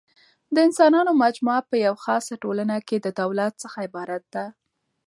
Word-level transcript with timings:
د 0.53 0.55
انسانانو 0.67 1.11
مجموعه 1.23 1.61
په 1.69 1.75
یوه 1.85 1.99
خاصه 2.05 2.33
ټولنه 2.43 2.75
کښي 2.87 2.97
د 3.01 3.07
دولت 3.21 3.53
څخه 3.63 3.77
عبارت 3.87 4.23
ده. 4.35 4.45